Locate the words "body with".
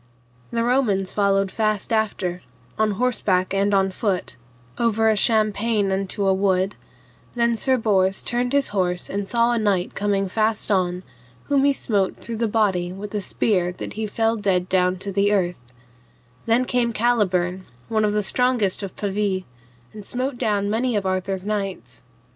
12.47-13.13